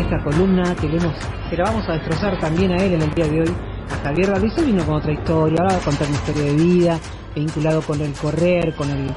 esta 0.00 0.22
columna 0.22 0.74
que, 0.74 0.88
le 0.88 0.96
hemos, 0.96 1.14
que 1.50 1.56
la 1.56 1.64
vamos 1.64 1.88
a 1.88 1.92
destrozar 1.92 2.38
también 2.38 2.72
a 2.72 2.76
él 2.76 2.94
en 2.94 3.02
el 3.02 3.14
día 3.14 3.26
de 3.26 3.40
hoy, 3.42 3.54
a 3.90 4.04
Javier 4.04 4.30
Valdés, 4.30 4.64
vino 4.64 4.84
con 4.84 4.94
otra 4.94 5.12
historia, 5.12 5.58
ahora 5.60 5.74
va 5.74 5.80
a 5.80 5.84
contar 5.84 6.08
una 6.08 6.16
historia 6.16 6.42
de 6.44 6.54
vida, 6.54 7.00
vinculado 7.34 7.82
con 7.82 8.00
el 8.00 8.12
correr, 8.14 8.74
con 8.74 8.88
el, 8.90 9.14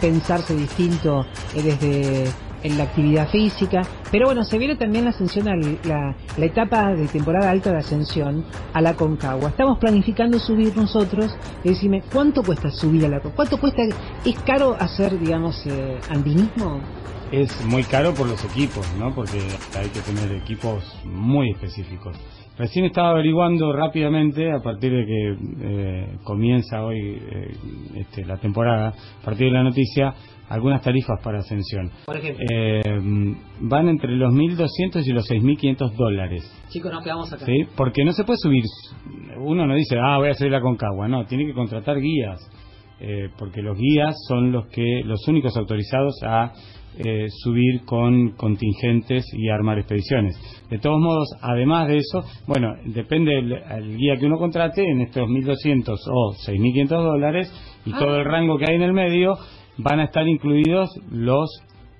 pensarse 0.00 0.54
distinto 0.54 1.26
eh, 1.54 1.62
desde 1.62 2.32
en 2.62 2.78
la 2.78 2.84
actividad 2.84 3.28
física. 3.28 3.82
Pero 4.12 4.26
bueno, 4.26 4.44
se 4.44 4.56
viene 4.58 4.76
también 4.76 5.04
la 5.04 5.10
ascensión, 5.10 5.48
a 5.48 5.56
la, 5.56 6.14
la, 6.38 6.46
etapa 6.46 6.94
de 6.94 7.08
temporada 7.08 7.50
alta 7.50 7.72
de 7.72 7.78
ascensión 7.78 8.44
a 8.72 8.80
la 8.80 8.94
Concagua. 8.94 9.48
Estamos 9.48 9.78
planificando 9.78 10.38
subir 10.38 10.76
nosotros. 10.76 11.34
Y 11.64 11.70
decime, 11.70 12.04
¿cuánto 12.12 12.44
cuesta 12.44 12.70
subir 12.70 13.06
a 13.06 13.08
la 13.08 13.16
Concagua? 13.16 13.36
¿Cuánto 13.36 13.58
cuesta? 13.58 13.82
¿Es 14.24 14.38
caro 14.46 14.76
hacer, 14.78 15.18
digamos, 15.18 15.66
eh, 15.66 15.98
andinismo? 16.08 16.80
Es 17.32 17.64
muy 17.64 17.82
caro 17.84 18.12
por 18.12 18.28
los 18.28 18.44
equipos, 18.44 18.86
¿no? 18.98 19.14
Porque 19.14 19.38
hay 19.74 19.88
que 19.88 20.00
tener 20.00 20.36
equipos 20.36 20.84
muy 21.06 21.50
específicos. 21.52 22.14
Recién 22.58 22.84
estaba 22.84 23.12
averiguando 23.12 23.72
rápidamente, 23.72 24.52
a 24.52 24.60
partir 24.62 24.92
de 24.92 25.06
que 25.06 25.36
eh, 25.62 26.18
comienza 26.24 26.84
hoy 26.84 26.98
eh, 26.98 27.56
este, 27.94 28.26
la 28.26 28.36
temporada, 28.36 28.88
a 28.88 29.24
partir 29.24 29.46
de 29.46 29.52
la 29.52 29.62
noticia, 29.62 30.12
algunas 30.50 30.82
tarifas 30.82 31.18
para 31.24 31.38
ascensión. 31.38 31.90
Por 32.04 32.18
ejemplo. 32.18 32.44
Eh, 32.52 32.82
van 33.60 33.88
entre 33.88 34.14
los 34.14 34.30
1.200 34.34 35.02
y 35.06 35.12
los 35.12 35.26
6.500 35.30 35.92
dólares. 35.94 36.42
Chicos, 36.68 36.92
nos 36.92 37.02
quedamos 37.02 37.32
acá. 37.32 37.46
¿Sí? 37.46 37.64
Porque 37.74 38.04
no 38.04 38.12
se 38.12 38.24
puede 38.24 38.36
subir. 38.42 38.64
Uno 39.38 39.66
no 39.66 39.74
dice, 39.74 39.96
ah, 39.98 40.18
voy 40.18 40.28
a 40.28 40.34
subir 40.34 40.52
la 40.52 40.60
Concagua. 40.60 41.08
No, 41.08 41.24
tiene 41.24 41.46
que 41.46 41.54
contratar 41.54 41.98
guías. 41.98 42.46
Eh, 43.04 43.30
porque 43.36 43.62
los 43.62 43.76
guías 43.76 44.14
son 44.28 44.52
los 44.52 44.68
que 44.68 45.02
los 45.04 45.26
únicos 45.26 45.56
autorizados 45.56 46.22
a 46.22 46.52
eh, 46.96 47.26
subir 47.30 47.84
con 47.84 48.30
contingentes 48.36 49.24
y 49.32 49.48
armar 49.48 49.80
expediciones. 49.80 50.36
De 50.70 50.78
todos 50.78 51.00
modos, 51.00 51.28
además 51.40 51.88
de 51.88 51.96
eso, 51.96 52.22
bueno, 52.46 52.76
depende 52.84 53.32
del 53.32 53.96
guía 53.96 54.16
que 54.18 54.26
uno 54.26 54.38
contrate 54.38 54.88
en 54.88 55.00
estos 55.00 55.28
1.200 55.28 55.98
o 56.12 56.34
6.500 56.46 56.88
dólares 56.88 57.52
y 57.84 57.92
ah. 57.92 57.96
todo 57.98 58.18
el 58.18 58.24
rango 58.24 58.56
que 58.56 58.66
hay 58.70 58.76
en 58.76 58.82
el 58.82 58.92
medio, 58.92 59.34
van 59.78 59.98
a 59.98 60.04
estar 60.04 60.28
incluidos 60.28 60.90
los 61.10 61.50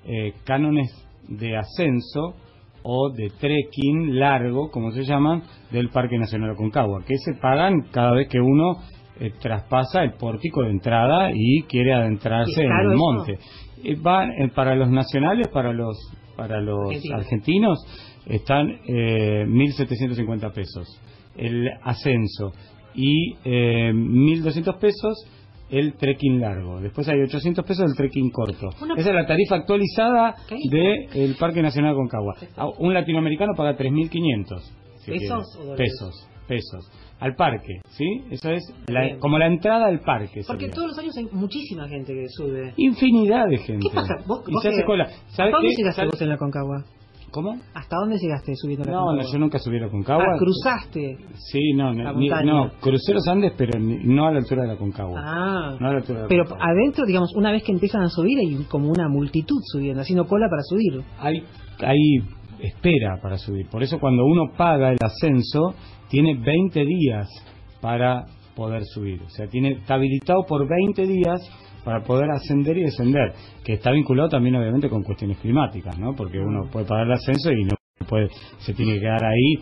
eh, 0.04 0.34
cánones 0.44 0.88
de 1.26 1.56
ascenso 1.56 2.36
o 2.84 3.10
de 3.10 3.30
trekking 3.40 4.20
largo, 4.20 4.70
como 4.70 4.92
se 4.92 5.02
llaman, 5.02 5.42
del 5.72 5.88
Parque 5.88 6.16
Nacional 6.16 6.50
Aconcagua, 6.50 7.02
que 7.04 7.16
se 7.16 7.34
pagan 7.40 7.88
cada 7.90 8.12
vez 8.12 8.28
que 8.28 8.40
uno 8.40 8.76
eh, 9.22 9.32
traspasa 9.40 10.02
el 10.02 10.14
pórtico 10.14 10.62
de 10.62 10.70
entrada 10.70 11.30
y 11.32 11.62
quiere 11.62 11.94
adentrarse 11.94 12.62
en 12.62 12.72
el 12.72 12.96
monte. 12.96 13.38
Eh, 13.84 13.94
va, 13.96 14.26
para 14.54 14.74
los 14.74 14.90
nacionales, 14.90 15.48
para 15.48 15.72
los 15.72 15.96
para 16.36 16.60
los 16.60 16.90
argentinos, 17.12 17.78
están 18.26 18.68
eh, 18.88 19.44
1.750 19.46 20.52
pesos 20.52 21.00
el 21.36 21.68
ascenso 21.82 22.52
y 22.94 23.34
eh, 23.44 23.92
1.200 23.92 24.78
pesos 24.78 25.26
el 25.70 25.94
trekking 25.94 26.40
largo. 26.40 26.80
Después 26.80 27.08
hay 27.08 27.20
800 27.20 27.64
pesos 27.64 27.90
el 27.90 27.96
trekking 27.96 28.30
corto. 28.30 28.70
Esa 28.96 29.08
es 29.10 29.14
la 29.14 29.26
tarifa 29.26 29.56
actualizada 29.56 30.34
del 30.68 31.36
Parque 31.38 31.62
Nacional 31.62 31.94
Concagua. 31.94 32.34
Un 32.78 32.92
latinoamericano 32.92 33.54
paga 33.56 33.76
3.500. 33.76 34.82
¿Pesos 35.06 35.58
o 35.58 35.74
Pesos, 35.74 36.28
pesos. 36.52 36.90
Al 37.20 37.34
parque, 37.36 37.80
¿sí? 37.90 38.24
Eso 38.30 38.50
es 38.50 38.62
como 39.20 39.38
la 39.38 39.46
entrada 39.46 39.86
al 39.86 40.00
parque. 40.00 40.42
Porque 40.46 40.68
todos 40.68 40.88
los 40.88 40.98
años 40.98 41.16
hay 41.16 41.26
muchísima 41.32 41.88
gente 41.88 42.12
que 42.12 42.28
sube. 42.28 42.74
Infinidad 42.76 43.48
de 43.48 43.58
gente. 43.58 43.88
¿Qué 43.88 43.94
pasa? 43.94 44.16
¿Vos, 44.26 44.42
y 44.46 44.60
se 44.60 44.68
hace 44.68 44.84
cola. 44.84 45.08
¿Sabes 45.28 45.54
qué? 45.60 46.04
vos 46.04 46.20
en 46.20 46.28
la 46.28 46.36
Concagua? 46.36 46.84
¿Cómo? 47.30 47.56
¿Hasta 47.72 47.96
dónde 47.96 48.18
llegaste 48.18 48.54
subiendo 48.56 48.84
la 48.84 48.92
No, 48.92 49.14
no, 49.14 49.22
yo 49.22 49.38
nunca 49.38 49.58
subí 49.58 49.78
a 49.78 49.82
la 49.82 49.88
Concagua. 49.88 50.34
Ah, 50.34 50.38
cruzaste. 50.38 51.16
Sí, 51.50 51.72
no, 51.72 51.94
no, 51.94 52.12
no, 52.12 52.70
crucé 52.78 53.14
los 53.14 53.26
Andes, 53.26 53.54
pero 53.56 53.78
no 53.78 54.26
a 54.26 54.32
la 54.32 54.38
altura 54.40 54.62
de 54.62 54.68
la 54.68 54.76
Concagua. 54.76 55.18
Ah, 55.24 55.76
no 55.80 55.88
a 55.88 55.92
la 55.92 55.98
altura 55.98 56.18
de 56.18 56.22
la 56.24 56.28
pero 56.28 56.44
adentro, 56.60 57.06
digamos, 57.06 57.34
una 57.34 57.50
vez 57.50 57.62
que 57.62 57.72
empiezan 57.72 58.02
a 58.02 58.08
subir, 58.08 58.38
hay 58.38 58.64
como 58.64 58.90
una 58.90 59.08
multitud 59.08 59.60
subiendo, 59.64 60.02
haciendo 60.02 60.26
cola 60.26 60.48
para 60.50 60.62
subir. 60.62 61.02
Hay, 61.18 61.42
hay 61.78 62.20
espera 62.62 63.18
para 63.20 63.38
subir. 63.38 63.68
Por 63.68 63.82
eso 63.82 63.98
cuando 63.98 64.24
uno 64.24 64.52
paga 64.56 64.92
el 64.92 64.98
ascenso, 65.02 65.74
tiene 66.08 66.34
20 66.34 66.84
días 66.84 67.28
para 67.80 68.24
poder 68.54 68.84
subir. 68.84 69.20
O 69.22 69.30
sea, 69.30 69.46
tiene, 69.46 69.72
está 69.72 69.94
habilitado 69.94 70.44
por 70.46 70.68
20 70.68 71.06
días 71.06 71.40
para 71.84 72.02
poder 72.04 72.30
ascender 72.30 72.78
y 72.78 72.82
descender, 72.84 73.32
que 73.64 73.74
está 73.74 73.90
vinculado 73.90 74.28
también 74.28 74.54
obviamente 74.54 74.88
con 74.88 75.02
cuestiones 75.02 75.38
climáticas, 75.38 75.98
¿no? 75.98 76.14
Porque 76.14 76.38
uno 76.38 76.68
puede 76.70 76.86
pagar 76.86 77.06
el 77.06 77.12
ascenso 77.12 77.50
y 77.50 77.64
no 77.64 77.74
puede, 78.08 78.28
se 78.58 78.72
tiene 78.72 78.94
que 78.94 79.00
quedar 79.00 79.24
ahí, 79.24 79.54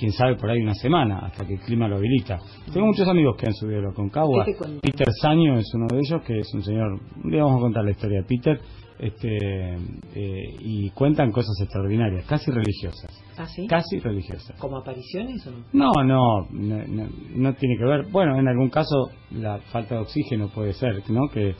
quién 0.00 0.12
sabe, 0.12 0.36
por 0.36 0.50
ahí 0.50 0.62
una 0.62 0.74
semana, 0.74 1.26
hasta 1.26 1.46
que 1.46 1.54
el 1.54 1.60
clima 1.60 1.86
lo 1.86 1.96
habilita. 1.96 2.38
Tengo 2.72 2.86
muchos 2.86 3.06
amigos 3.06 3.36
que 3.36 3.46
han 3.46 3.52
subido 3.52 3.90
a 3.90 3.92
Concagua. 3.92 4.46
Peter 4.80 5.08
Saño 5.20 5.58
es 5.58 5.70
uno 5.74 5.86
de 5.88 5.98
ellos, 5.98 6.22
que 6.22 6.38
es 6.38 6.54
un 6.54 6.62
señor, 6.62 6.98
le 7.24 7.40
vamos 7.40 7.58
a 7.58 7.60
contar 7.60 7.84
la 7.84 7.90
historia 7.90 8.22
de 8.22 8.24
Peter, 8.24 8.60
este, 8.98 9.74
eh, 10.14 10.56
y 10.60 10.90
cuentan 10.90 11.30
cosas 11.32 11.54
extraordinarias, 11.60 12.26
casi 12.26 12.50
religiosas. 12.50 13.10
¿Ah, 13.36 13.46
sí? 13.46 13.66
Casi 13.66 13.98
religiosas. 13.98 14.58
¿Como 14.58 14.78
apariciones 14.78 15.46
o 15.46 15.50
no? 15.50 15.64
No, 15.72 16.04
no, 16.04 16.48
no, 16.50 17.54
tiene 17.54 17.76
que 17.78 17.84
ver. 17.84 18.06
Bueno, 18.10 18.38
en 18.38 18.48
algún 18.48 18.70
caso 18.70 19.10
la 19.32 19.58
falta 19.72 19.96
de 19.96 20.00
oxígeno 20.02 20.48
puede 20.48 20.72
ser, 20.72 21.02
¿no? 21.10 21.28
Que 21.32 21.54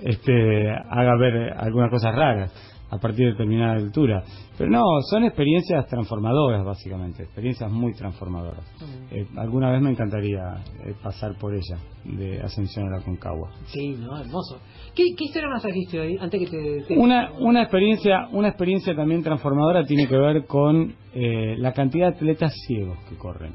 este, 0.00 0.70
haga 0.70 1.16
ver 1.18 1.52
algunas 1.58 1.90
cosas 1.90 2.14
raras 2.14 2.75
a 2.90 2.98
partir 2.98 3.26
de 3.26 3.32
determinada 3.32 3.74
altura. 3.74 4.22
Pero 4.56 4.70
no, 4.70 4.82
son 5.10 5.24
experiencias 5.24 5.86
transformadoras, 5.86 6.64
básicamente, 6.64 7.24
experiencias 7.24 7.70
muy 7.70 7.92
transformadoras. 7.94 8.64
Eh, 9.10 9.26
alguna 9.36 9.70
vez 9.70 9.82
me 9.82 9.90
encantaría 9.90 10.62
eh, 10.84 10.94
pasar 11.02 11.36
por 11.38 11.54
ella, 11.54 11.78
de 12.04 12.40
Ascensión 12.40 12.86
a 12.86 12.98
la 12.98 13.04
Concagua. 13.04 13.50
Sí, 13.66 13.96
no, 13.98 14.18
hermoso. 14.18 14.58
¿Qué, 14.94 15.04
qué 15.16 15.24
historia 15.24 15.48
nos 15.48 15.62
trajiste 15.62 16.00
hoy? 16.00 16.16
Antes 16.18 16.48
que 16.48 16.84
te, 16.86 16.98
Una, 16.98 17.32
una, 17.38 17.62
experiencia, 17.62 18.28
una 18.32 18.48
experiencia 18.48 18.94
también 18.94 19.22
transformadora 19.22 19.84
tiene 19.84 20.06
que 20.06 20.16
ver 20.16 20.46
con 20.46 20.94
eh, 21.12 21.56
la 21.58 21.72
cantidad 21.72 22.10
de 22.10 22.16
atletas 22.16 22.54
ciegos 22.66 22.98
que 23.08 23.16
corren. 23.16 23.52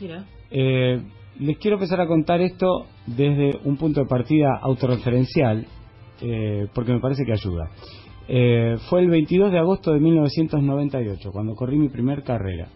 Mira. 0.00 0.24
les 0.50 1.58
quiero 1.58 1.76
empezar 1.76 2.00
a 2.00 2.06
contar 2.06 2.40
esto 2.40 2.86
desde 3.04 3.58
un 3.64 3.76
punto 3.76 4.00
de 4.00 4.06
partida 4.06 4.46
autorreferencial, 4.62 5.66
porque 6.72 6.92
me 6.92 7.00
parece 7.00 7.24
que 7.24 7.32
ayuda. 7.32 7.68
Eh, 8.28 8.76
fue 8.90 9.00
el 9.00 9.08
22 9.08 9.50
de 9.50 9.58
agosto 9.58 9.92
de 9.92 10.00
1998, 10.00 11.30
cuando 11.32 11.54
corrí 11.54 11.78
mi 11.78 11.88
primer 11.88 12.22
carrera, 12.22 12.68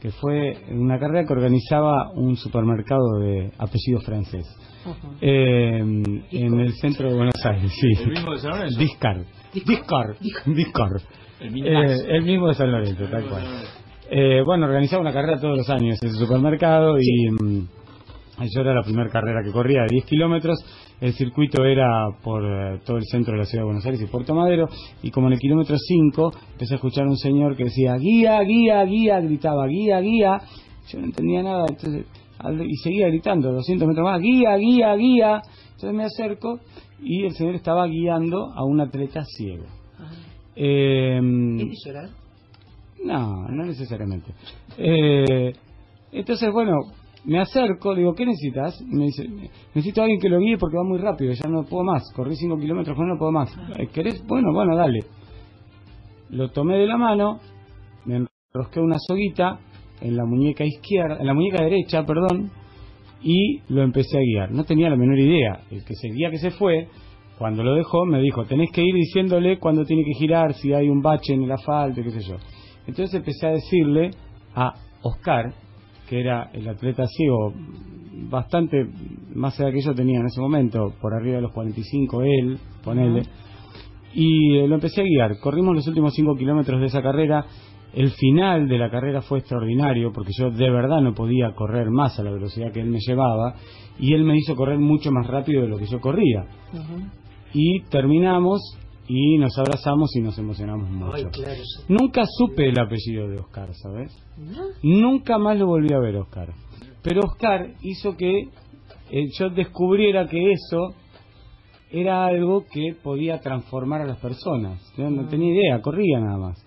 que 0.00 0.10
fue 0.10 0.56
una 0.70 0.98
carrera 0.98 1.26
que 1.26 1.32
organizaba 1.34 2.10
un 2.14 2.36
supermercado 2.36 3.18
de 3.20 3.52
apellido 3.58 4.00
francés. 4.00 4.46
Eh, 5.20 5.78
en 5.78 6.60
el 6.60 6.72
centro 6.74 7.10
de 7.10 7.16
Buenos 7.16 7.44
Aires, 7.44 7.70
sí. 7.78 8.02
¿El 8.02 8.10
mismo 8.10 8.32
de 8.32 8.38
San 8.38 8.50
Lorenzo? 8.52 8.78
Discard. 8.78 9.22
Discard. 9.52 10.16
Discard. 10.46 11.02
El, 11.40 11.66
eh, 11.66 11.96
el 12.08 12.22
mismo 12.22 12.48
de 12.48 12.54
San 12.54 12.72
Lorenzo, 12.72 13.04
tal 13.10 13.28
cual. 13.28 13.44
Eh, 14.10 14.42
bueno, 14.44 14.66
organizaba 14.66 15.02
una 15.02 15.12
carrera 15.12 15.38
todos 15.38 15.58
los 15.58 15.68
años 15.68 15.98
en 16.02 16.08
ese 16.08 16.18
supermercado 16.18 16.96
y 16.98 17.30
mm, 17.30 17.68
yo 18.46 18.60
era 18.60 18.74
la 18.74 18.82
primera 18.82 19.08
carrera 19.10 19.42
que 19.42 19.50
corría 19.50 19.82
de 19.82 19.88
10 19.90 20.04
kilómetros 20.04 20.58
el 21.00 21.12
circuito 21.12 21.64
era 21.64 22.08
por 22.22 22.44
eh, 22.44 22.80
todo 22.84 22.96
el 22.96 23.04
centro 23.04 23.34
de 23.34 23.38
la 23.38 23.44
ciudad 23.44 23.62
de 23.62 23.66
Buenos 23.66 23.86
Aires 23.86 24.00
y 24.02 24.06
Puerto 24.06 24.34
Madero, 24.34 24.68
y 25.02 25.10
como 25.10 25.28
en 25.28 25.34
el 25.34 25.38
kilómetro 25.38 25.76
5 25.78 26.32
empecé 26.52 26.74
a 26.74 26.76
escuchar 26.76 27.04
a 27.04 27.08
un 27.08 27.16
señor 27.16 27.56
que 27.56 27.64
decía, 27.64 27.94
guía, 27.96 28.40
guía, 28.42 28.84
guía, 28.84 29.20
gritaba, 29.20 29.66
guía, 29.68 30.00
guía, 30.00 30.40
yo 30.88 30.98
no 30.98 31.06
entendía 31.06 31.42
nada, 31.42 31.66
entonces, 31.68 32.04
y 32.66 32.76
seguía 32.78 33.08
gritando, 33.08 33.52
200 33.52 33.86
metros 33.86 34.04
más, 34.04 34.20
guía, 34.20 34.56
guía, 34.56 34.94
guía, 34.96 35.42
entonces 35.74 35.94
me 35.94 36.04
acerco 36.04 36.58
y 37.00 37.24
el 37.24 37.34
señor 37.34 37.54
estaba 37.54 37.86
guiando 37.86 38.50
a 38.52 38.64
un 38.64 38.80
atleta 38.80 39.24
ciego. 39.24 39.66
Eh, 40.56 41.20
llorar? 41.86 42.08
No, 43.04 43.46
no 43.48 43.64
necesariamente. 43.64 44.32
Eh, 44.76 45.52
entonces, 46.10 46.52
bueno, 46.52 46.72
me 47.28 47.40
acerco, 47.40 47.94
digo, 47.94 48.14
¿qué 48.14 48.24
necesitas? 48.24 48.80
me 48.86 49.04
dice, 49.04 49.28
necesito 49.74 50.00
a 50.00 50.04
alguien 50.04 50.18
que 50.18 50.30
lo 50.30 50.38
guíe 50.38 50.56
porque 50.56 50.78
va 50.78 50.82
muy 50.82 50.98
rápido, 50.98 51.30
ya 51.32 51.46
no 51.46 51.62
puedo 51.64 51.84
más, 51.84 52.02
corrí 52.16 52.34
5 52.34 52.58
kilómetros, 52.58 52.96
no 52.98 53.18
puedo 53.18 53.32
más. 53.32 53.54
Eh, 53.78 53.88
¿Querés? 53.92 54.26
Bueno, 54.26 54.48
bueno, 54.54 54.74
dale. 54.74 55.00
Lo 56.30 56.48
tomé 56.50 56.78
de 56.78 56.86
la 56.86 56.96
mano, 56.96 57.38
me 58.06 58.26
enrosqué 58.54 58.80
una 58.80 58.96
soguita 58.98 59.60
en 60.00 60.16
la 60.16 60.24
muñeca 60.24 60.64
izquierda, 60.64 61.18
en 61.20 61.26
la 61.26 61.34
muñeca 61.34 61.62
derecha, 61.62 62.02
perdón, 62.06 62.50
y 63.22 63.60
lo 63.68 63.82
empecé 63.82 64.16
a 64.16 64.22
guiar. 64.22 64.50
No 64.50 64.64
tenía 64.64 64.88
la 64.88 64.96
menor 64.96 65.18
idea. 65.18 65.60
El 65.70 65.84
que 65.84 65.94
se 65.96 66.08
guía 66.08 66.30
que 66.30 66.38
se 66.38 66.50
fue, 66.52 66.88
cuando 67.36 67.62
lo 67.62 67.74
dejó, 67.74 68.06
me 68.06 68.22
dijo, 68.22 68.46
tenés 68.46 68.70
que 68.72 68.82
ir 68.82 68.94
diciéndole 68.94 69.58
cuándo 69.58 69.84
tiene 69.84 70.02
que 70.02 70.18
girar, 70.18 70.54
si 70.54 70.72
hay 70.72 70.88
un 70.88 71.02
bache 71.02 71.34
en 71.34 71.42
el 71.42 71.52
asfalto, 71.52 72.02
qué 72.02 72.10
sé 72.10 72.20
yo. 72.20 72.36
Entonces 72.86 73.14
empecé 73.14 73.48
a 73.48 73.50
decirle 73.50 74.12
a 74.54 74.72
Oscar, 75.02 75.52
que 76.08 76.20
era 76.20 76.50
el 76.52 76.68
atleta 76.68 77.04
ciego, 77.06 77.52
bastante 78.30 78.86
más 79.34 79.58
edad 79.60 79.72
que 79.72 79.80
yo 79.80 79.94
tenía 79.94 80.20
en 80.20 80.26
ese 80.26 80.40
momento, 80.40 80.94
por 81.00 81.14
arriba 81.14 81.36
de 81.36 81.42
los 81.42 81.52
45 81.52 82.22
él, 82.22 82.58
ponele, 82.82 83.22
y 84.14 84.56
eh, 84.56 84.66
lo 84.66 84.76
empecé 84.76 85.02
a 85.02 85.04
guiar. 85.04 85.38
Corrimos 85.38 85.74
los 85.74 85.86
últimos 85.86 86.14
5 86.14 86.34
kilómetros 86.36 86.80
de 86.80 86.86
esa 86.86 87.02
carrera 87.02 87.44
El 87.92 88.10
final 88.10 88.68
de 88.68 88.78
la 88.78 88.90
carrera 88.90 89.22
fue 89.22 89.38
extraordinario 89.38 90.12
porque 90.12 90.32
yo 90.38 90.50
de 90.50 90.70
verdad 90.70 91.00
no 91.00 91.14
podía 91.14 91.54
correr 91.54 91.90
más 91.90 92.18
a 92.18 92.22
la 92.22 92.30
velocidad 92.30 92.72
que 92.72 92.80
él 92.80 92.90
me 92.90 92.98
llevaba 93.00 93.54
y 93.98 94.12
él 94.12 94.24
me 94.24 94.36
hizo 94.36 94.54
correr 94.54 94.78
mucho 94.78 95.10
más 95.10 95.26
rápido 95.26 95.62
de 95.62 95.68
lo 95.68 95.78
que 95.78 95.86
yo 95.86 96.00
corría. 96.00 96.44
Y 97.54 97.80
terminamos 97.90 98.60
y 99.08 99.38
nos 99.38 99.58
abrazamos 99.58 100.14
y 100.14 100.20
nos 100.20 100.38
emocionamos 100.38 100.90
mucho. 100.90 101.30
Nunca 101.88 102.24
supe 102.26 102.68
el 102.68 102.78
apellido 102.78 103.28
de 103.28 103.38
Oscar, 103.38 103.74
¿sabes? 103.74 104.12
Nunca 104.82 105.38
más 105.38 105.58
lo 105.58 105.66
volví 105.66 105.92
a 105.92 105.98
ver, 105.98 106.16
Oscar. 106.16 106.52
Pero 107.02 107.22
Oscar 107.22 107.74
hizo 107.80 108.16
que 108.16 108.48
eh, 109.10 109.28
yo 109.38 109.48
descubriera 109.48 110.28
que 110.28 110.52
eso 110.52 110.94
era 111.90 112.26
algo 112.26 112.66
que 112.70 112.94
podía 113.02 113.40
transformar 113.40 114.02
a 114.02 114.06
las 114.06 114.18
personas. 114.18 114.78
Yo 114.96 115.08
no 115.08 115.26
tenía 115.26 115.54
idea, 115.54 115.80
corría 115.80 116.20
nada 116.20 116.36
más. 116.36 116.64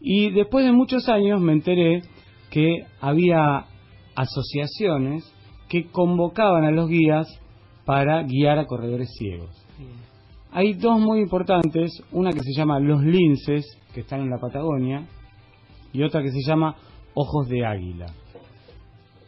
Y 0.00 0.30
después 0.30 0.64
de 0.64 0.72
muchos 0.72 1.08
años 1.08 1.40
me 1.40 1.52
enteré 1.52 2.02
que 2.50 2.78
había 3.00 3.66
asociaciones 4.16 5.32
que 5.68 5.86
convocaban 5.86 6.64
a 6.64 6.70
los 6.72 6.88
guías 6.88 7.28
para 7.84 8.22
guiar 8.24 8.58
a 8.58 8.66
corredores 8.66 9.10
ciegos. 9.16 9.50
Hay 10.50 10.74
dos 10.74 10.98
muy 10.98 11.20
importantes, 11.20 12.02
una 12.10 12.32
que 12.32 12.40
se 12.40 12.52
llama 12.56 12.80
Los 12.80 13.02
Linces, 13.02 13.66
que 13.92 14.00
están 14.00 14.20
en 14.20 14.30
la 14.30 14.38
Patagonia, 14.38 15.06
y 15.92 16.02
otra 16.02 16.22
que 16.22 16.30
se 16.30 16.40
llama 16.40 16.74
Ojos 17.14 17.48
de 17.48 17.66
Águila. 17.66 18.06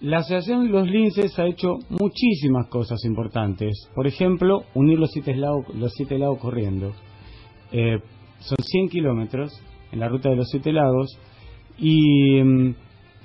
La 0.00 0.18
Asociación 0.18 0.72
Los 0.72 0.88
Linces 0.88 1.38
ha 1.38 1.46
hecho 1.46 1.76
muchísimas 1.90 2.68
cosas 2.68 3.04
importantes. 3.04 3.90
Por 3.94 4.06
ejemplo, 4.06 4.62
unir 4.74 4.98
los 4.98 5.10
siete 5.10 5.36
lagos, 5.36 5.66
los 5.74 5.92
siete 5.94 6.18
lagos 6.18 6.38
corriendo. 6.38 6.92
Eh, 7.70 7.98
son 8.38 8.56
100 8.58 8.88
kilómetros 8.88 9.52
en 9.92 10.00
la 10.00 10.08
ruta 10.08 10.30
de 10.30 10.36
los 10.36 10.48
siete 10.48 10.72
lagos 10.72 11.18
y 11.76 12.42
mm, 12.42 12.74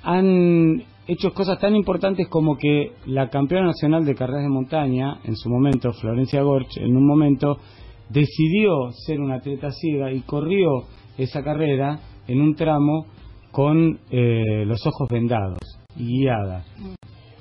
han 0.02 0.82
hecho 1.06 1.32
cosas 1.32 1.58
tan 1.58 1.74
importantes 1.74 2.28
como 2.28 2.58
que 2.58 2.92
la 3.06 3.30
campeona 3.30 3.68
nacional 3.68 4.04
de 4.04 4.14
carreras 4.14 4.42
de 4.42 4.50
montaña, 4.50 5.20
en 5.24 5.34
su 5.34 5.48
momento, 5.48 5.92
Florencia 5.94 6.42
Gorch, 6.42 6.76
en 6.76 6.94
un 6.94 7.06
momento 7.06 7.58
decidió 8.08 8.90
ser 8.92 9.20
una 9.20 9.36
atleta 9.36 9.70
ciega 9.70 10.12
y 10.12 10.20
corrió 10.20 10.84
esa 11.18 11.42
carrera 11.42 12.00
en 12.28 12.40
un 12.40 12.54
tramo 12.54 13.06
con 13.50 13.98
eh, 14.10 14.64
los 14.66 14.86
ojos 14.86 15.08
vendados 15.08 15.58
y 15.96 16.20
guiada. 16.20 16.64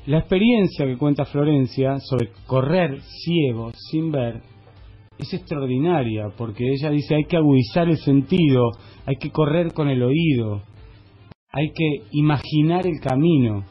La 0.06 0.20
experiencia 0.20 0.86
que 0.86 0.98
cuenta 0.98 1.26
Florencia 1.26 2.00
sobre 2.00 2.30
correr 2.46 3.02
ciego, 3.02 3.72
sin 3.90 4.12
ver, 4.12 4.42
es 5.18 5.34
extraordinaria, 5.34 6.30
porque 6.38 6.64
ella 6.72 6.90
dice 6.90 7.16
hay 7.16 7.26
que 7.26 7.38
agudizar 7.38 7.90
el 7.90 7.98
sentido, 7.98 8.70
hay 9.06 9.16
que 9.16 9.32
correr 9.32 9.74
con 9.74 9.90
el 9.90 10.04
oído, 10.04 10.62
hay 11.52 11.72
que 11.74 12.08
imaginar 12.12 12.86
el 12.86 13.00
camino, 13.00 13.64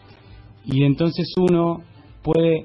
y 0.65 0.83
entonces 0.85 1.33
uno 1.37 1.83
puede 2.23 2.65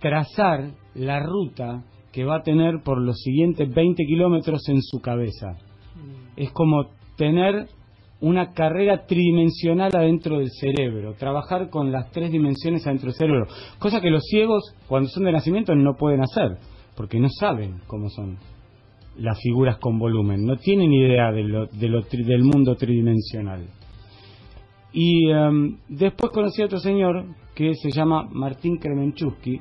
trazar 0.00 0.70
la 0.94 1.20
ruta 1.20 1.84
que 2.18 2.24
va 2.24 2.38
a 2.38 2.42
tener 2.42 2.82
por 2.82 3.00
los 3.00 3.20
siguientes 3.20 3.72
20 3.72 4.04
kilómetros 4.04 4.68
en 4.68 4.82
su 4.82 4.98
cabeza. 4.98 5.52
Mm. 5.94 6.32
Es 6.34 6.50
como 6.50 6.86
tener 7.16 7.68
una 8.20 8.54
carrera 8.54 9.06
tridimensional 9.06 9.92
adentro 9.94 10.38
del 10.38 10.50
cerebro, 10.50 11.14
trabajar 11.14 11.70
con 11.70 11.92
las 11.92 12.10
tres 12.10 12.32
dimensiones 12.32 12.84
adentro 12.88 13.10
del 13.10 13.14
cerebro, 13.14 13.46
cosa 13.78 14.00
que 14.00 14.10
los 14.10 14.24
ciegos 14.24 14.74
cuando 14.88 15.08
son 15.10 15.26
de 15.26 15.30
nacimiento 15.30 15.76
no 15.76 15.94
pueden 15.94 16.20
hacer, 16.20 16.58
porque 16.96 17.20
no 17.20 17.28
saben 17.28 17.82
cómo 17.86 18.08
son 18.08 18.38
las 19.16 19.38
figuras 19.40 19.78
con 19.78 20.00
volumen, 20.00 20.44
no 20.44 20.56
tienen 20.56 20.92
idea 20.92 21.30
de 21.30 21.44
lo, 21.44 21.68
del 21.68 22.42
mundo 22.42 22.74
tridimensional. 22.74 23.64
Y 24.92 25.30
em, 25.30 25.76
después 25.88 26.32
conocí 26.32 26.62
a 26.62 26.64
otro 26.64 26.80
señor 26.80 27.26
que 27.54 27.74
se 27.76 27.92
llama 27.92 28.28
Martín 28.32 28.78
Kremenchusky, 28.78 29.60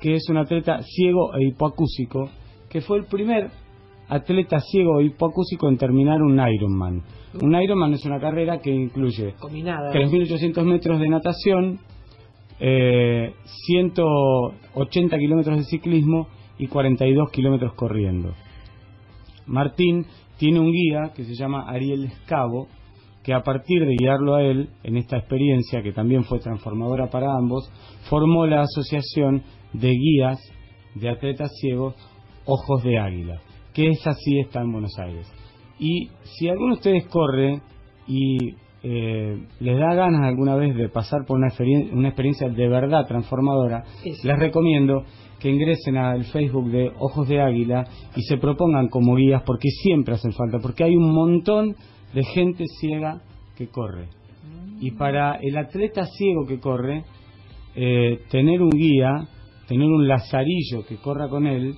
que 0.00 0.14
es 0.14 0.28
un 0.28 0.36
atleta 0.36 0.82
ciego 0.82 1.34
e 1.34 1.48
hipoacúsico, 1.48 2.28
que 2.68 2.80
fue 2.80 2.98
el 2.98 3.04
primer 3.06 3.50
atleta 4.08 4.60
ciego 4.60 5.00
e 5.00 5.06
hipoacúsico 5.06 5.68
en 5.68 5.76
terminar 5.76 6.22
un 6.22 6.38
Ironman. 6.38 7.02
Un 7.40 7.54
Ironman 7.54 7.94
es 7.94 8.04
una 8.04 8.20
carrera 8.20 8.58
que 8.58 8.70
incluye 8.70 9.34
3.800 9.34 10.64
metros 10.64 11.00
de 11.00 11.08
natación, 11.08 11.78
eh, 12.60 13.34
180 13.66 15.18
kilómetros 15.18 15.58
de 15.58 15.64
ciclismo 15.64 16.28
y 16.58 16.68
42 16.68 17.30
kilómetros 17.30 17.74
corriendo. 17.74 18.32
Martín 19.46 20.06
tiene 20.38 20.60
un 20.60 20.72
guía 20.72 21.12
que 21.14 21.24
se 21.24 21.34
llama 21.34 21.68
Ariel 21.68 22.04
Escabo, 22.04 22.68
que 23.22 23.34
a 23.34 23.42
partir 23.42 23.84
de 23.84 23.96
guiarlo 23.98 24.36
a 24.36 24.42
él 24.42 24.70
en 24.84 24.96
esta 24.96 25.18
experiencia, 25.18 25.82
que 25.82 25.92
también 25.92 26.24
fue 26.24 26.38
transformadora 26.38 27.10
para 27.10 27.34
ambos, 27.34 27.70
formó 28.08 28.46
la 28.46 28.62
asociación 28.62 29.42
de 29.80 29.90
guías 29.90 30.40
de 30.94 31.08
atletas 31.08 31.50
ciegos 31.60 31.94
Ojos 32.44 32.82
de 32.82 32.98
Águila, 32.98 33.40
que 33.74 33.88
es 33.88 34.06
así 34.06 34.38
está 34.38 34.60
en 34.60 34.72
Buenos 34.72 34.96
Aires. 34.98 35.26
Y 35.78 36.08
si 36.22 36.48
alguno 36.48 36.74
de 36.74 36.78
ustedes 36.78 37.06
corre 37.08 37.60
y 38.06 38.54
eh, 38.82 39.36
les 39.60 39.78
da 39.78 39.94
ganas 39.94 40.22
alguna 40.22 40.54
vez 40.54 40.74
de 40.76 40.88
pasar 40.88 41.26
por 41.26 41.38
una, 41.38 41.48
una 41.92 42.08
experiencia 42.08 42.48
de 42.48 42.68
verdad 42.68 43.06
transformadora, 43.06 43.84
les 44.04 44.38
recomiendo 44.38 45.02
que 45.40 45.50
ingresen 45.50 45.96
al 45.96 46.24
Facebook 46.24 46.70
de 46.70 46.92
Ojos 46.98 47.28
de 47.28 47.40
Águila 47.40 47.84
y 48.14 48.22
se 48.22 48.38
propongan 48.38 48.88
como 48.88 49.16
guías 49.16 49.42
porque 49.44 49.68
siempre 49.68 50.14
hacen 50.14 50.32
falta, 50.32 50.58
porque 50.60 50.84
hay 50.84 50.96
un 50.96 51.12
montón 51.12 51.74
de 52.14 52.24
gente 52.24 52.64
ciega 52.80 53.22
que 53.56 53.68
corre. 53.68 54.08
Y 54.80 54.92
para 54.92 55.36
el 55.42 55.56
atleta 55.56 56.06
ciego 56.06 56.46
que 56.46 56.60
corre, 56.60 57.04
eh, 57.74 58.20
tener 58.30 58.62
un 58.62 58.70
guía, 58.70 59.28
tener 59.66 59.86
un 59.86 60.06
lazarillo 60.08 60.84
que 60.86 60.96
corra 60.96 61.28
con 61.28 61.46
él, 61.46 61.74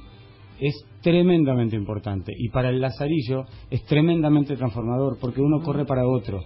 es 0.60 0.74
tremendamente 1.02 1.76
importante. 1.76 2.32
Y 2.36 2.48
para 2.50 2.70
el 2.70 2.80
lazarillo 2.80 3.44
es 3.70 3.84
tremendamente 3.84 4.56
transformador, 4.56 5.18
porque 5.20 5.40
uno 5.40 5.60
corre 5.62 5.84
para 5.84 6.06
otro. 6.06 6.40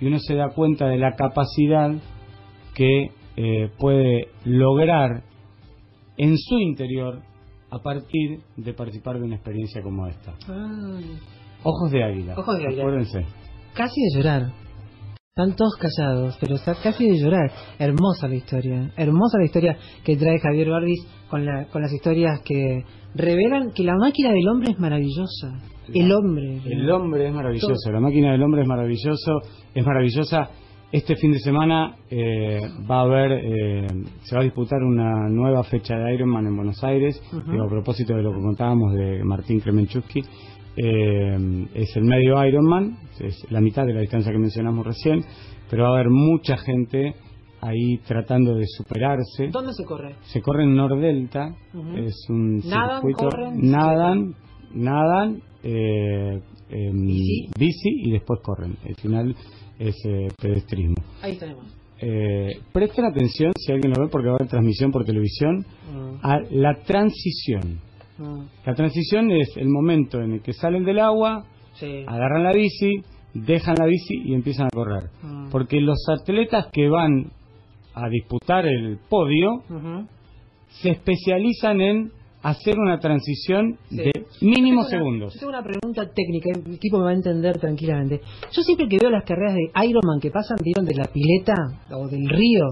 Y 0.00 0.06
uno 0.06 0.18
se 0.18 0.34
da 0.34 0.50
cuenta 0.50 0.86
de 0.86 0.98
la 0.98 1.14
capacidad 1.14 1.90
que 2.74 3.10
eh, 3.36 3.70
puede 3.78 4.28
lograr 4.44 5.22
en 6.16 6.36
su 6.36 6.58
interior 6.58 7.22
a 7.70 7.78
partir 7.80 8.40
de 8.56 8.72
participar 8.72 9.18
de 9.18 9.24
una 9.24 9.36
experiencia 9.36 9.82
como 9.82 10.06
esta. 10.06 10.34
Ojos 11.62 11.90
de 11.90 12.02
águila. 12.02 12.34
Ojos 12.36 12.58
de 12.58 12.66
águila. 12.66 12.82
Acuérdense. 12.82 13.26
Casi 13.74 14.00
de 14.00 14.16
llorar. 14.16 14.52
Están 15.38 15.54
todos 15.54 15.76
callados, 15.76 16.36
pero 16.40 16.56
está 16.56 16.74
casi 16.82 17.08
de 17.08 17.16
llorar. 17.16 17.48
Hermosa 17.78 18.26
la 18.26 18.34
historia, 18.34 18.90
hermosa 18.96 19.38
la 19.38 19.44
historia 19.44 19.76
que 20.02 20.16
trae 20.16 20.40
Javier 20.40 20.68
Barbis 20.68 21.06
con, 21.30 21.46
la, 21.46 21.66
con 21.66 21.80
las 21.80 21.92
historias 21.92 22.40
que 22.44 22.82
revelan 23.14 23.70
que 23.70 23.84
la 23.84 23.94
máquina 23.96 24.32
del 24.32 24.48
hombre 24.48 24.72
es 24.72 24.80
maravillosa. 24.80 25.60
el 25.94 26.10
hombre. 26.10 26.60
El 26.64 26.90
hombre 26.90 27.28
es 27.28 27.32
maravilloso, 27.32 27.92
la 27.92 28.00
máquina 28.00 28.32
del 28.32 28.42
hombre 28.42 28.62
es 28.62 28.66
maravilloso, 28.66 29.32
es 29.72 29.86
maravillosa. 29.86 30.50
Este 30.90 31.14
fin 31.14 31.30
de 31.30 31.38
semana 31.38 31.94
eh, 32.10 32.58
va 32.90 32.96
a 32.96 33.02
haber, 33.02 33.32
eh, 33.32 33.86
se 34.22 34.34
va 34.34 34.40
a 34.40 34.44
disputar 34.44 34.82
una 34.82 35.28
nueva 35.28 35.62
fecha 35.62 35.94
de 35.94 36.14
Ironman 36.14 36.46
en 36.46 36.56
Buenos 36.56 36.82
Aires, 36.82 37.22
a 37.32 37.68
propósito 37.68 38.12
de 38.16 38.22
lo 38.22 38.32
que 38.32 38.40
contábamos 38.40 38.92
de 38.92 39.22
Martín 39.22 39.60
Kremenchuk 39.60 40.04
eh, 40.80 41.66
es 41.74 41.96
el 41.96 42.04
medio 42.04 42.44
Ironman, 42.44 42.98
es 43.20 43.50
la 43.50 43.60
mitad 43.60 43.84
de 43.84 43.94
la 43.94 44.00
distancia 44.00 44.30
que 44.30 44.38
mencionamos 44.38 44.86
recién, 44.86 45.24
pero 45.68 45.84
va 45.84 45.88
a 45.90 45.92
haber 45.94 46.10
mucha 46.10 46.56
gente 46.56 47.14
ahí 47.60 47.98
tratando 48.06 48.54
de 48.54 48.64
superarse. 48.66 49.48
¿Dónde 49.50 49.72
se 49.72 49.84
corre? 49.84 50.14
Se 50.22 50.40
corre 50.40 50.62
en 50.64 50.74
Nordelta, 50.74 51.54
es 51.96 52.14
un 52.28 52.58
¿Nadan, 52.58 53.00
circuito, 53.00 53.28
corren, 53.28 53.70
nadan, 53.70 54.34
nadan, 54.72 55.42
eh, 55.64 56.40
¿Bici? 57.58 57.90
y 58.04 58.12
después 58.12 58.40
corren. 58.42 58.76
El 58.84 58.94
final 58.96 59.34
es 59.78 59.96
eh, 60.04 60.28
pedestrismo. 60.40 60.96
Ahí 61.22 61.36
tenemos. 61.36 61.64
Eh, 62.00 62.60
presten 62.72 63.04
atención, 63.06 63.52
si 63.56 63.72
alguien 63.72 63.92
lo 63.92 64.02
ve, 64.04 64.08
porque 64.08 64.28
va 64.28 64.34
a 64.34 64.36
haber 64.36 64.48
transmisión 64.48 64.92
por 64.92 65.04
televisión, 65.04 65.66
a 66.22 66.38
la 66.50 66.74
transición. 66.84 67.80
La 68.64 68.74
transición 68.74 69.30
es 69.30 69.56
el 69.56 69.68
momento 69.68 70.20
en 70.20 70.32
el 70.34 70.42
que 70.42 70.52
salen 70.52 70.84
del 70.84 70.98
agua, 70.98 71.44
agarran 72.06 72.44
la 72.44 72.52
bici, 72.52 73.02
dejan 73.34 73.76
la 73.78 73.86
bici 73.86 74.14
y 74.24 74.34
empiezan 74.34 74.66
a 74.66 74.70
correr. 74.70 75.10
Mm. 75.22 75.50
Porque 75.50 75.80
los 75.80 75.98
atletas 76.08 76.66
que 76.72 76.88
van 76.88 77.30
a 77.94 78.08
disputar 78.08 78.66
el 78.66 78.98
podio 79.08 79.62
se 80.68 80.90
especializan 80.90 81.80
en 81.80 82.12
hacer 82.42 82.78
una 82.78 82.98
transición 82.98 83.78
de 83.90 84.12
mínimos 84.40 84.88
segundos. 84.88 85.34
Yo 85.34 85.40
tengo 85.40 85.50
una 85.50 85.62
pregunta 85.62 86.08
técnica, 86.14 86.50
el 86.54 86.74
equipo 86.74 86.98
me 86.98 87.04
va 87.04 87.10
a 87.10 87.14
entender 87.14 87.58
tranquilamente. 87.58 88.20
Yo 88.52 88.62
siempre 88.62 88.86
que 88.88 88.98
veo 89.00 89.10
las 89.10 89.24
carreras 89.24 89.54
de 89.54 89.70
Ironman 89.86 90.20
que 90.20 90.30
pasan, 90.30 90.58
vieron 90.62 90.84
de 90.84 90.94
la 90.94 91.06
pileta 91.06 91.54
o 91.90 92.06
del 92.06 92.28
río, 92.28 92.64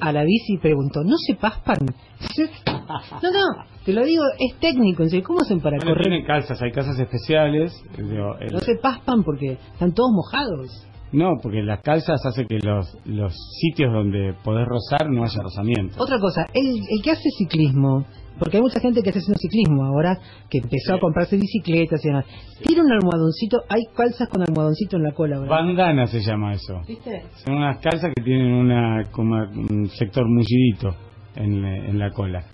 a 0.00 0.12
la 0.12 0.24
bici 0.24 0.54
y 0.54 0.58
pregunto, 0.58 1.02
¿no 1.04 1.16
se 1.16 1.34
paspan? 1.34 1.78
no, 3.22 3.30
no, 3.30 3.64
te 3.84 3.92
lo 3.92 4.04
digo, 4.04 4.22
es 4.38 4.58
técnico, 4.58 5.04
¿cómo 5.24 5.40
hacen 5.40 5.60
para 5.60 5.76
bueno, 5.76 5.92
correr? 5.92 6.04
Tienen 6.08 6.26
calzas, 6.26 6.60
hay 6.62 6.72
calzas 6.72 6.98
especiales. 6.98 7.72
Digo, 7.96 8.36
el- 8.40 8.52
No 8.52 8.60
se 8.60 8.76
paspan 8.76 9.22
porque 9.22 9.52
están 9.72 9.92
todos 9.92 10.10
mojados. 10.12 10.84
No, 11.10 11.38
porque 11.42 11.62
las 11.62 11.80
calzas 11.80 12.24
hace 12.26 12.44
que 12.46 12.58
los, 12.58 12.98
los 13.06 13.34
sitios 13.60 13.90
donde 13.92 14.34
podés 14.44 14.66
rozar 14.68 15.08
no 15.08 15.24
haya 15.24 15.40
rozamiento. 15.42 16.02
Otra 16.02 16.18
cosa, 16.18 16.46
el, 16.52 16.66
el 16.66 17.02
que 17.02 17.12
hace 17.12 17.30
ciclismo, 17.38 18.04
porque 18.38 18.56
hay 18.58 18.62
mucha 18.62 18.80
gente 18.80 19.02
que 19.02 19.08
está 19.10 19.20
haciendo 19.20 19.38
ciclismo 19.38 19.84
ahora, 19.84 20.18
que 20.50 20.58
empezó 20.58 20.94
a 20.94 21.00
comprarse 21.00 21.36
bicicletas 21.36 22.04
y 22.04 22.08
demás, 22.08 22.24
tiene 22.66 22.82
un 22.82 22.92
almohadoncito, 22.92 23.62
hay 23.68 23.82
calzas 23.96 24.28
con 24.28 24.42
almohadoncito 24.42 24.96
en 24.96 25.02
la 25.04 25.12
cola, 25.12 25.38
¿verdad? 25.40 25.50
Bandana 25.56 26.06
se 26.06 26.20
llama 26.20 26.52
eso. 26.54 26.80
¿Viste? 26.86 27.22
Son 27.44 27.54
unas 27.56 27.78
calzas 27.78 28.12
que 28.16 28.22
tienen 28.22 28.52
una, 28.52 29.08
como 29.10 29.36
un 29.36 29.88
sector 29.90 30.26
mullidito 30.28 30.94
en, 31.36 31.64
en 31.64 31.98
la 31.98 32.10
cola. 32.10 32.44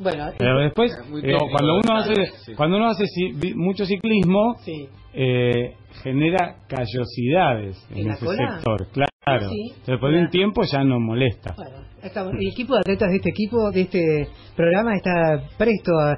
Bueno, 0.00 0.26
Pero 0.38 0.60
después, 0.60 0.92
eh, 1.24 1.36
cuando 1.50 1.74
uno 1.78 1.96
hace, 1.98 2.14
Sí. 2.46 2.54
cuando 2.54 2.76
uno 2.76 2.88
hace 2.88 3.02
ci- 3.04 3.54
mucho 3.56 3.84
ciclismo, 3.84 4.54
sí. 4.64 4.88
Eh, 5.20 5.74
genera 6.02 6.56
callosidades 6.68 7.76
en, 7.90 7.98
¿En 7.98 8.06
la 8.08 8.14
ese 8.14 8.24
cola? 8.24 8.54
sector, 8.54 8.86
claro. 8.92 9.50
Sí, 9.50 9.72
Entonces, 9.86 10.00
de 10.12 10.18
un 10.20 10.30
tiempo 10.30 10.62
ya 10.64 10.84
no 10.84 11.00
molesta. 11.00 11.54
Bueno, 11.56 12.30
el 12.38 12.48
equipo 12.48 12.74
de 12.74 12.80
atletas 12.80 13.10
de 13.10 13.16
este 13.16 13.30
equipo, 13.30 13.70
de 13.70 13.80
este 13.82 14.28
programa, 14.56 14.94
está 14.96 15.42
presto 15.58 15.92
a... 15.98 16.16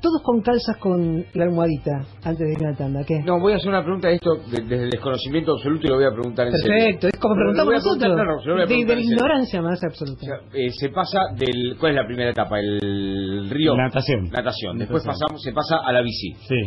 Todos 0.00 0.20
con 0.24 0.40
calzas 0.40 0.76
con 0.78 1.24
la 1.34 1.44
almohadita, 1.44 1.92
antes 2.24 2.38
de 2.44 2.52
ir 2.58 2.66
a 2.66 2.70
la 2.72 2.76
tanda, 2.76 3.04
¿qué? 3.06 3.20
No, 3.24 3.38
voy 3.38 3.52
a 3.52 3.56
hacer 3.56 3.68
una 3.68 3.84
pregunta 3.84 4.08
de 4.08 4.14
esto 4.16 4.34
de- 4.50 4.62
desde 4.62 4.82
el 4.86 4.90
desconocimiento 4.90 5.52
absoluto 5.52 5.86
y 5.86 5.90
lo 5.90 5.94
voy 5.94 6.04
a 6.06 6.10
preguntar 6.10 6.48
en 6.48 6.52
serio. 6.54 6.74
Perfecto, 6.76 7.06
es 7.06 7.20
como 7.20 7.34
preguntamos 7.36 7.74
nosotros, 7.74 8.02
a 8.02 8.66
de, 8.66 8.84
la 8.84 9.00
ignorancia 9.00 9.62
más 9.62 9.80
O 9.80 9.86
absoluta. 9.86 10.26
sea, 10.26 10.36
eh, 10.54 10.70
se 10.72 10.88
pasa 10.88 11.20
del... 11.36 11.76
¿Cuál 11.78 11.92
es 11.92 11.96
la 12.02 12.04
primera 12.06 12.30
etapa? 12.30 12.58
El 12.58 13.48
río. 13.48 13.76
Natación. 13.76 14.24
Natación. 14.28 14.76
Después 14.76 15.04
Natación. 15.04 15.20
pasamos, 15.28 15.42
se 15.44 15.52
pasa 15.52 15.76
a 15.86 15.92
la 15.92 16.02
bici. 16.02 16.32
Sí. 16.48 16.60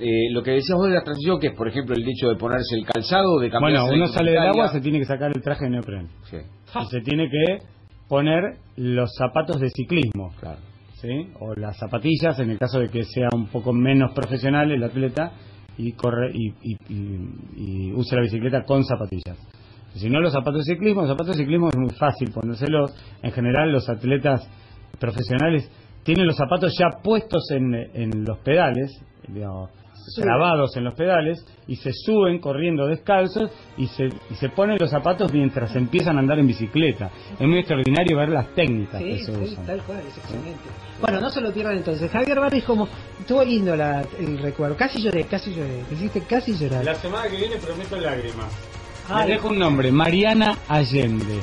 Eh, 0.00 0.30
lo 0.32 0.42
que 0.42 0.52
decías 0.52 0.76
vos 0.76 0.88
de 0.88 0.94
la 0.94 1.02
transición, 1.02 1.38
que 1.38 1.48
es 1.48 1.54
por 1.56 1.68
ejemplo 1.68 1.94
el 1.94 2.02
hecho 2.08 2.28
de 2.28 2.36
ponerse 2.36 2.74
el 2.76 2.84
calzado, 2.84 3.38
de 3.38 3.50
cambiarse 3.50 3.88
Bueno, 3.88 4.04
uno 4.04 4.08
sale 4.12 4.32
del 4.32 4.40
agua, 4.40 4.68
se 4.68 4.80
tiene 4.80 4.98
que 4.98 5.04
sacar 5.04 5.30
el 5.34 5.42
traje 5.42 5.64
de 5.64 5.70
neopren. 5.70 6.08
Sí, 6.30 6.36
Y 6.36 6.84
se 6.86 7.00
tiene 7.02 7.28
que 7.28 7.58
poner 8.08 8.56
los 8.76 9.10
zapatos 9.16 9.60
de 9.60 9.70
ciclismo. 9.70 10.32
claro. 10.40 10.58
¿sí? 11.00 11.28
o 11.40 11.54
las 11.56 11.76
zapatillas 11.78 12.38
en 12.38 12.50
el 12.50 12.58
caso 12.60 12.78
de 12.78 12.88
que 12.88 13.02
sea 13.02 13.28
un 13.34 13.48
poco 13.48 13.72
menos 13.72 14.12
profesional 14.14 14.70
el 14.70 14.84
atleta 14.84 15.32
y 15.76 15.92
corre 15.94 16.30
y, 16.32 16.48
y- 16.62 16.76
y- 16.88 17.28
y 17.88 17.92
use 17.92 18.14
la 18.14 18.22
bicicleta 18.22 18.62
con 18.62 18.84
zapatillas. 18.84 19.36
Si 19.94 20.08
no 20.08 20.20
los 20.20 20.32
zapatos 20.32 20.64
de 20.64 20.74
ciclismo, 20.74 21.00
los 21.00 21.10
zapatos 21.10 21.36
de 21.36 21.42
ciclismo 21.42 21.68
es 21.70 21.76
muy 21.76 21.90
fácil 21.90 22.30
ponérselos. 22.30 22.94
En 23.22 23.32
general 23.32 23.72
los 23.72 23.88
atletas 23.88 24.48
profesionales 25.00 25.68
tienen 26.04 26.26
los 26.26 26.36
zapatos 26.36 26.74
ya 26.78 26.98
puestos 27.02 27.50
en, 27.50 27.74
en 27.74 28.24
los 28.24 28.38
pedales, 28.38 28.90
digamos, 29.28 29.70
grabados 30.16 30.76
en 30.76 30.82
los 30.82 30.94
pedales 30.94 31.46
y 31.68 31.76
se 31.76 31.92
suben 31.92 32.40
corriendo 32.40 32.86
descalzos 32.88 33.50
y 33.76 33.86
se, 33.86 34.06
y 34.06 34.34
se 34.34 34.48
ponen 34.48 34.76
los 34.80 34.90
zapatos 34.90 35.32
mientras 35.32 35.76
empiezan 35.76 36.16
a 36.16 36.20
andar 36.20 36.40
en 36.40 36.48
bicicleta. 36.48 37.08
Es 37.38 37.46
muy 37.46 37.58
extraordinario 37.60 38.16
ver 38.16 38.30
las 38.30 38.48
técnicas 38.54 39.00
que 39.00 39.18
Sí, 39.18 39.24
se 39.24 39.32
sí, 39.34 39.40
usan. 39.52 39.64
tal 39.66 39.80
cual, 39.84 40.00
es 40.00 40.18
excelente. 40.18 40.58
Bueno, 41.00 41.20
no 41.20 41.30
se 41.30 41.40
lo 41.40 41.52
pierdan 41.52 41.76
entonces. 41.76 42.10
Javier 42.10 42.40
Barris, 42.40 42.64
como 42.64 42.88
estuvo 43.20 43.44
lindo 43.44 43.76
la- 43.76 44.04
el 44.18 44.38
recuerdo. 44.38 44.76
Casi 44.76 45.00
lloré, 45.00 45.22
casi 45.24 45.54
lloré. 45.54 45.84
Hiciste 45.92 46.22
casi 46.22 46.56
llorar. 46.58 46.84
La 46.84 46.94
semana 46.96 47.28
que 47.28 47.36
viene 47.36 47.56
prometo 47.56 47.96
lágrimas. 47.96 48.52
Les 49.18 49.26
dejo 49.28 49.48
un 49.50 49.58
nombre, 49.58 49.92
Mariana 49.92 50.56
Allende. 50.68 51.38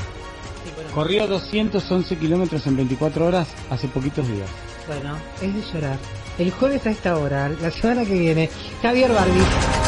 Corrió 0.93 1.27
211 1.27 2.17
kilómetros 2.17 2.65
en 2.67 2.75
24 2.75 3.25
horas 3.25 3.47
hace 3.69 3.87
poquitos 3.87 4.27
días. 4.27 4.49
bueno, 4.87 5.17
es 5.41 5.53
de 5.53 5.61
llorar. 5.73 5.97
El 6.37 6.51
jueves 6.51 6.85
a 6.87 6.91
esta 6.91 7.17
hora, 7.17 7.49
la 7.49 7.69
semana 7.71 8.05
que 8.05 8.13
viene, 8.13 8.49
Javier 8.81 9.11
Barris. 9.11 9.78